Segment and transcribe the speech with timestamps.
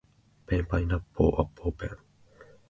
[0.47, 1.91] ペンパイナッポーアッポーペン